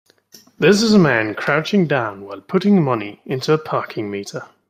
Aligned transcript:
This 0.57 0.81
is 0.81 0.93
a 0.95 0.97
man 0.97 1.35
crouching 1.35 1.85
down 1.85 2.25
while 2.25 2.41
putting 2.41 2.83
money 2.83 3.21
into 3.27 3.53
a 3.53 3.59
parking 3.59 4.09
meter 4.09 4.47